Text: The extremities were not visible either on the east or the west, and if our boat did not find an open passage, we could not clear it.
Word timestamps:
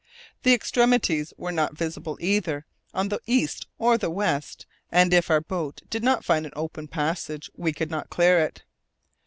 The 0.41 0.55
extremities 0.55 1.31
were 1.37 1.51
not 1.51 1.77
visible 1.77 2.17
either 2.19 2.65
on 2.91 3.09
the 3.09 3.21
east 3.27 3.67
or 3.77 3.99
the 3.99 4.09
west, 4.09 4.65
and 4.91 5.13
if 5.13 5.29
our 5.29 5.41
boat 5.41 5.83
did 5.91 6.01
not 6.03 6.25
find 6.25 6.43
an 6.47 6.53
open 6.55 6.87
passage, 6.87 7.51
we 7.55 7.71
could 7.71 7.91
not 7.91 8.09
clear 8.09 8.39
it. 8.39 8.63